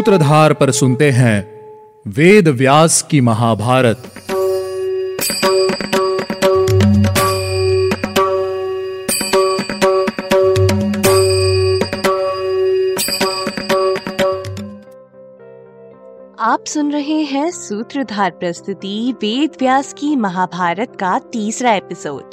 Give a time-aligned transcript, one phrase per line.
[0.00, 1.60] सूत्रधार पर सुनते हैं
[2.06, 3.96] वेद व्यास की महाभारत।
[16.40, 22.30] आप सुन रहे हैं सूत्रधार प्रस्तुति वेद व्यास की महाभारत का तीसरा एपिसोड।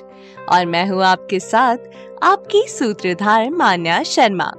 [0.50, 1.78] और मैं हूँ आपके साथ
[2.24, 4.52] आपकी सूत्रधार मान्या शर्मा।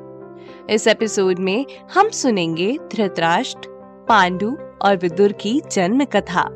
[0.71, 3.69] इस एपिसोड में हम सुनेंगे धृतराष्ट्र,
[4.09, 6.49] पांडु और विदुर की जन्म कथा।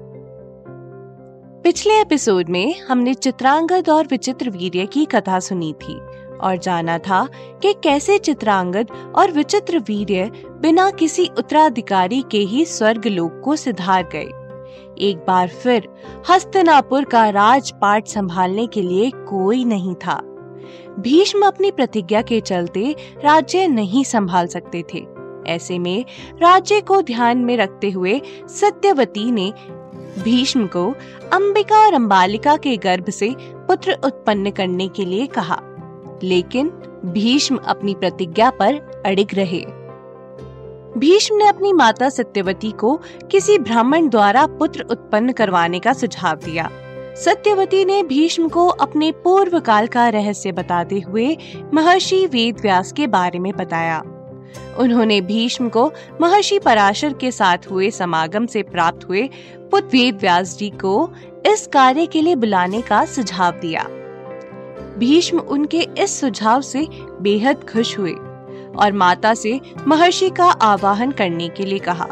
[1.65, 5.95] पिछले एपिसोड में हमने चित्रांगद और विचित्र वीर्य की कथा सुनी थी
[6.37, 7.29] और जाना था
[7.63, 14.09] कि कैसे चित्रांगद और विचित्र वीर्य बिना किसी उत्तराधिकारी के ही स्वर्ग लोक को सिधार
[14.13, 14.29] गए।
[14.99, 15.89] एक बार फिर
[16.31, 20.23] हस्तनापुर का राजपाट संभालने के लिए कोई नहीं था।
[20.99, 25.07] भीष्म अपनी प्रतिज्ञा के चलते राज्य नहीं संभाल सकते थे।
[25.47, 26.05] ऐसे में
[26.43, 29.53] राज्य को ध्यान में रखते हुए सत्यवती ने
[30.23, 30.95] भीष्म को
[31.33, 35.63] अंबिका और अंबालिका के गर्भ से पुत्र उत्पन्न करने के लिए कहा।
[36.23, 36.69] लेकिन
[37.05, 39.67] भीष्म अपनी प्रतिज्ञा पर अड़िग रहे।
[40.99, 46.71] भीष्म ने अपनी माता सत्यवती को किसी ब्राह्मण द्वारा पुत्र उत्पन्न करवाने का सुझाव दिया।
[47.17, 51.37] सत्यवती ने भीष्म को अपने पूर्व काल का रहस्य बताते हुए
[51.75, 54.03] महर्षि वेद व्यास के बारे में बताया।
[54.79, 60.57] उन्होंने भीष्म को महर्षि पराशर के साथ हुए समागम से प्राप्त हुए पुत्र वेद व्यास
[60.59, 61.11] जी को
[61.47, 63.87] इस कार्य के लिए बुलाने का सुझाव दिया।
[64.99, 66.87] भीष्म उनके इस सुझाव से
[67.21, 68.13] बेहद खुश हुए
[68.77, 72.09] और माता से महर्षि का आवाहन करने के लिए कहा।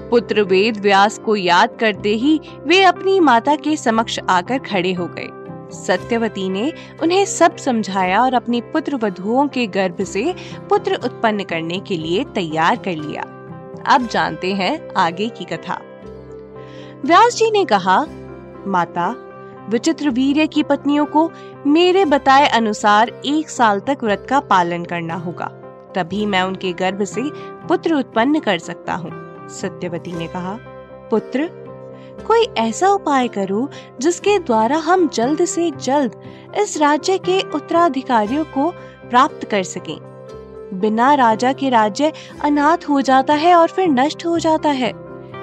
[0.00, 5.06] पुत्र वेद व्यास को याद करते ही वे अपनी माता के समक्ष आकर खड़े हो
[5.06, 5.28] गए।
[5.72, 10.34] सत्यवती ने उन्हें सब समझाया और अपने पुत्र वधुओं के गर्भ से
[10.68, 13.22] पुत्र उत्पन्न करने के लिए तैयार कर लिया।
[13.94, 15.80] अब जानते हैं आगे की कथा।
[17.04, 18.06] व्यास जी ने कहा,
[18.66, 19.14] माता,
[19.68, 21.30] विचित्र वीर्य की पत्नियों को
[21.66, 25.46] मेरे बताए अनुसार एक साल तक व्रत का पालन करना होगा।
[25.94, 27.22] तभी मैं उनके गर्भ से
[27.68, 30.58] पुत्र उत्पन्न कर सकता हूँ। सत्यवती ने कहा,
[31.10, 31.50] पुत्र,
[32.26, 33.68] कोई ऐसा उपाय करो
[34.00, 36.12] जिसके द्वारा हम जल्द से जल्द
[36.58, 38.70] इस राज्य के उत्तराधिकारियों को
[39.10, 39.98] प्राप्त कर सकें।
[40.72, 42.12] बिना राजा के राज्य
[42.42, 44.92] अनाथ हो जाता है और फिर नष्ट हो जाता है।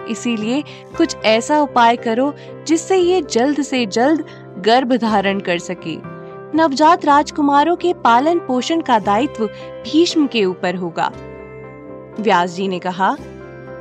[0.10, 0.64] इसीलिए
[0.98, 2.34] कुछ ऐसा उपाय करो
[2.68, 4.26] जिससे ये जल्द से जल्द
[4.60, 5.98] गर्भ धारण कर सके।
[6.58, 9.46] नवजात राजकुमारों के पालन पोषण का दायित्व
[9.84, 11.12] भीष्म के ऊपर होगा।
[12.20, 13.16] व्यास जी ने कहा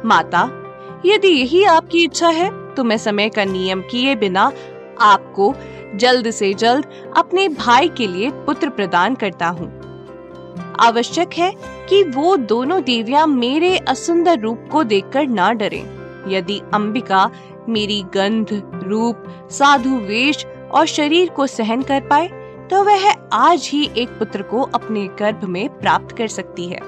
[0.04, 0.48] माता,
[1.06, 4.50] यदि यही आपकी इच्छा है तो मैं समय का नियम किए बिना
[5.00, 5.54] आपको
[5.94, 6.86] जल्द से जल्द
[7.16, 9.70] अपने भाई के लिए पुत्र प्रदान करता हूँ
[10.80, 11.52] आवश्यक है
[11.88, 15.84] कि वो दोनों देवियाँ मेरे असुंदर रूप को देखकर ना डरें।
[16.28, 17.30] यदि अंबिका
[17.68, 18.48] मेरी गंध,
[18.84, 22.28] रूप, साधु वेश और शरीर को सहन कर पाए
[22.70, 26.80] तो वह आज ही एक पुत्र को अपने गर्भ में प्राप्त कर सकती है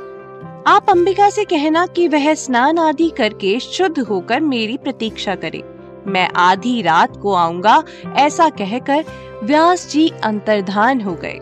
[0.66, 5.62] आप अंबिका से कहना कि वह स्नान आदि करके शुद्ध होकर मेरी प्रतीक्षा करे।
[6.06, 7.82] मैं आधी रात को आऊँगा,
[8.16, 9.04] ऐसा कहकर
[9.42, 11.38] व्यास जी अंतर्धान हो गए।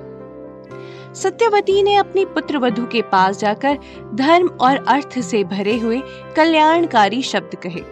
[1.14, 3.78] सत्यवती ने अपनी पुत्र वधु के पास जाकर
[4.14, 6.02] धर्म और अर्थ से भरे हुए
[6.36, 7.82] कल्याणकारी शब्द कहे।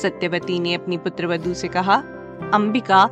[0.00, 2.02] सत्यवती ने अपनी पुत्र वधु से कहा,
[2.54, 3.10] अंबिका,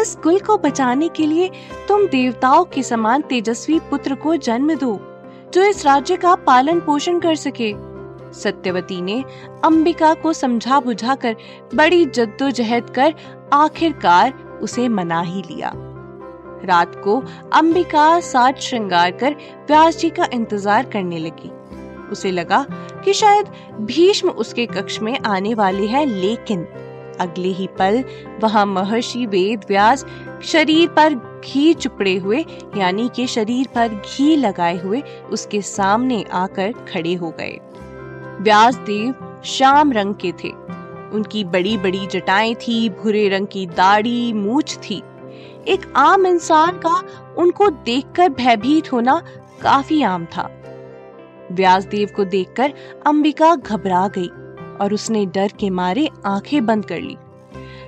[0.00, 1.50] इस कुल को बचाने के लिए
[1.88, 5.09] तुम देवताओं के समान तेजस्वी पुत्र को जन्म दो।
[5.54, 7.72] जो इस राज्य का पालन पोषण कर सके।
[8.32, 9.22] सत्यवती ने
[9.64, 11.36] अंबिका को समझा बुझाकर
[11.74, 13.14] बड़ी जद्दोजहद कर
[13.52, 15.72] आखिरकार उसे मना ही लिया।
[16.64, 17.22] रात को
[17.52, 21.50] अंबिका साज श्रृंगार कर व्यास जी का इंतज़ार करने लगी।
[22.12, 22.64] उसे लगा
[23.04, 23.46] कि शायद
[23.80, 26.66] भीष्म उसके कक्ष में आने वाले हैं, लेकिन
[27.20, 28.02] अगले ही पल
[28.40, 30.04] वहाँ महर्षि वेद व्यास
[30.42, 31.14] शरीर पर
[31.44, 32.44] घी चुपड़े हुए,
[32.76, 37.58] यानी कि शरीर पर घी लगाए हुए, उसके सामने आकर खड़े हो गए।
[38.40, 40.48] व्यास देव श्याम रंग के थे।
[41.12, 45.02] उनकी बड़ी बड़ी जटाएँ थी, भूरे रंग की दाढ़ी, मूछ थी।
[45.68, 47.02] एक आम इंसान का
[47.38, 49.22] उनको देखकर भयभीत होना
[49.62, 50.56] काफ़ी आम था।
[51.52, 52.72] व्यासदेव को देखकर
[53.06, 54.28] अंबिका घबरा गई
[54.80, 57.16] और उसने डर के मारे आँखें बंद कर ली।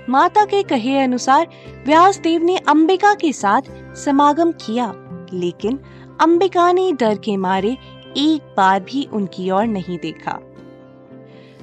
[0.09, 1.47] माता के कहे अनुसार
[1.87, 3.63] व्यासदेव ने अंबिका के साथ
[3.97, 4.93] समागम किया,
[5.33, 5.79] लेकिन
[6.21, 7.77] अंबिका ने डर के मारे
[8.17, 10.39] एक बार भी उनकी ओर नहीं देखा।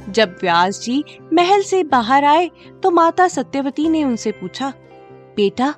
[0.09, 1.03] जब व्यास जी
[1.33, 2.49] महल से बाहर आए
[2.83, 4.73] तो माता सत्यवती ने उनसे पूछा,
[5.35, 5.73] बेटा,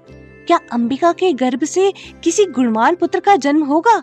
[0.48, 1.92] क्या अंबिका के गर्भ से
[2.24, 4.02] किसी गुणवान पुत्र का जन्म होगा?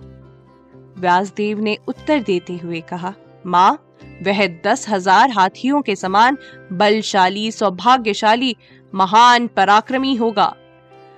[0.99, 3.15] व्यासदेव ने उत्तर देते हुए कहा,
[3.47, 3.85] माँ
[4.23, 6.39] वह दस हज़ार हाथियों के समान
[6.73, 8.57] बलशाली, सौभाग्यशाली,
[8.93, 10.55] महान पराक्रमी होगा।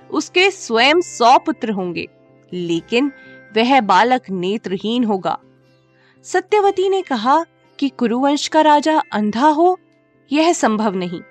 [0.09, 2.07] उसके स्वयं सौ पुत्र होंगे,
[2.51, 3.11] लेकिन
[3.57, 5.37] वह बालक नेत्रहीन होगा।
[6.25, 7.43] सत्यवती ने कहा
[7.79, 9.77] कि कुरुवंश का राजा अंधा हो,
[10.31, 11.21] यह संभव नहीं।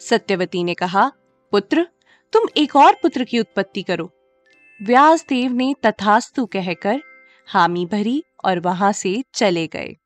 [0.00, 1.10] सत्यवती ने कहा,
[1.52, 1.86] पुत्र,
[2.32, 4.10] तुम एक और पुत्र की उत्पत्ति करो।
[4.80, 7.00] व्यासदेव ने तथास्तु कहकर
[7.48, 9.96] हामी भरी और वहाँ से चले गए।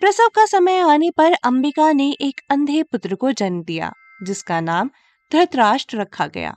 [0.00, 3.92] प्रसव का समय आने पर अंबिका ने एक अंधे पुत्र को जन्म दिया,
[4.22, 4.90] जिसका नाम
[5.32, 6.54] धृतराष्ट्र रखा गया।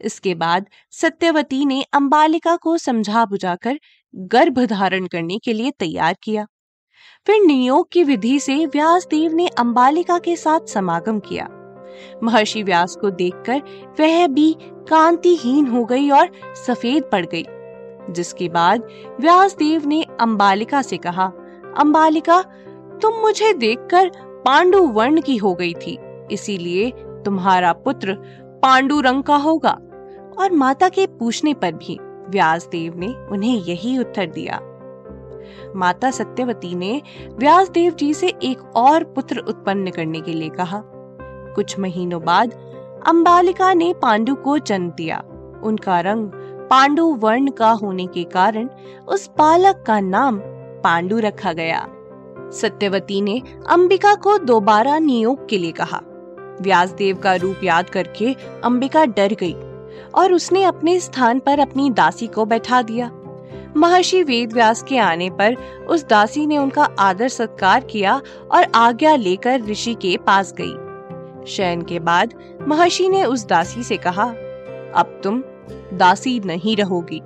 [0.00, 3.78] इसके बाद सत्यवती ने अंबालिका को समझा बुझाकर
[4.14, 6.46] गर्भ धारण करने के लिए तैयार किया।
[7.26, 11.48] फिर नियोग की विधि से व्यासदेव ने अंबालिका के साथ समागम किया।
[12.22, 13.62] महर्षि व्यास को देखकर
[14.00, 14.52] वह भी
[14.88, 16.30] कांतिहीन हो गई और
[16.66, 17.44] सफ़ेद पड़ गई,
[18.12, 18.88] जिसके बाद
[19.20, 21.26] व्यासदेव ने अंबालिका से कहा,
[21.78, 22.44] अंबालिका
[23.02, 24.10] तुम मुझे देखकर
[24.44, 25.98] पांडु वर्ण की हो गई थी,
[26.30, 26.90] इसीलिए
[27.24, 28.14] तुम्हारा पुत्र
[28.62, 29.78] पांडु रंग का होगा।
[30.38, 34.60] और माता के पूछने पर भी व्यासदेव ने उन्हें यही उत्तर दिया।
[35.76, 40.82] माता सत्यवती ने व्यासदेव जी से एक और पुत्र उत्पन्न करने के लिए कहा।
[41.54, 42.52] कुछ महीनों बाद
[43.06, 45.22] अंबालिका ने पांडु को जन्म दिया।
[45.64, 46.30] उनका रंग
[46.70, 48.68] पांडु वर्ण का होने के कारण
[49.08, 50.40] उस बालक का नाम
[50.82, 51.88] पांडु रखा गया।
[52.52, 56.00] सत्यवती ने अंबिका को दोबारा नियोग के लिए कहा।
[56.60, 58.34] व्यासदेव का रूप याद करके
[58.64, 59.54] अंबिका डर गई
[60.14, 63.10] और उसने अपने स्थान पर अपनी दासी को बैठा दिया।
[63.76, 65.54] महर्षि वेद व्यास के आने पर
[65.88, 68.20] उस दासी ने उनका आदर सत्कार किया
[68.50, 70.74] और आज्ञा लेकर ऋषि के पास गई।
[71.46, 72.34] शयन के बाद
[72.68, 74.24] महर्षि ने उस दासी से कहा,
[74.94, 75.42] अब तुम
[75.94, 77.20] दासी नहीं रहोगी।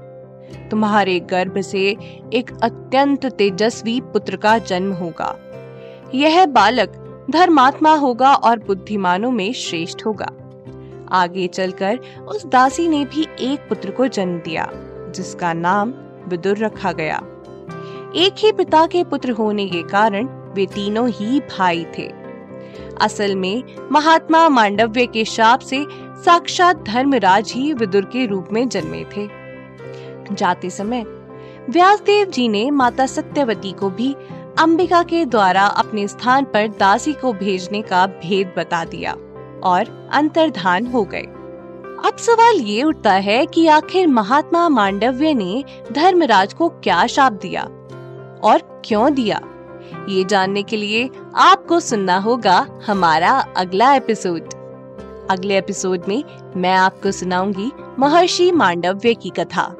[0.70, 1.96] तुम्हारे गर्भ से
[2.32, 5.36] एक अत्यंत तेजस्वी पुत्र का जन्म होगा।
[6.14, 6.96] यह बालक
[7.30, 10.28] धर्मात्मा होगा और बुद्धिमानों में श्रेष्ठ होगा।
[11.12, 11.98] आगे चलकर
[12.28, 14.70] उस दासी ने भी एक पुत्र को जन्म दिया,
[15.14, 15.94] जिसका नाम
[16.28, 17.16] विदुर रखा गया।
[18.16, 22.12] एक ही पिता के पुत्र होने के कारण वे तीनों ही भाई थे।
[23.00, 23.62] असल में
[23.92, 25.86] महात्मा मांडव्य के शाप से
[26.24, 29.39] साक्षात धर्मराज ही विदुर के रूप में जन्मे थे।
[30.32, 31.04] जाते समय
[31.70, 34.14] व्यासदेव जी ने माता सत्यवती को भी
[34.58, 39.12] अंबिका के द्वारा अपने स्थान पर दासी को भेजने का भेद बता दिया
[39.64, 41.26] और अंतर्धान हो गए।
[42.06, 47.62] अब सवाल ये उठता है कि आखिर महात्मा मांडव्य ने धर्मराज को क्या शाप दिया
[48.42, 49.40] और क्यों दिया?
[50.08, 54.48] ये जानने के लिए आपको सुनना होगा हमारा अगला एपिसोड।
[55.30, 56.24] अगले एपिसोड में
[56.56, 59.79] मैं आपको सुनाऊँगी महर्षि मांडव्य की कथा।